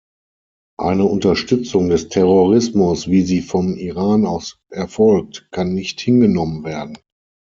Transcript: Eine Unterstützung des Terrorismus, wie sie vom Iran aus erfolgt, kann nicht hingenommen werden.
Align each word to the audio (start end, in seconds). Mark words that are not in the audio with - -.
Eine 0.79 1.03
Unterstützung 1.05 1.89
des 1.89 2.09
Terrorismus, 2.09 3.07
wie 3.07 3.21
sie 3.21 3.43
vom 3.43 3.75
Iran 3.75 4.25
aus 4.25 4.57
erfolgt, 4.71 5.47
kann 5.51 5.75
nicht 5.75 6.01
hingenommen 6.01 6.63
werden. 6.63 6.97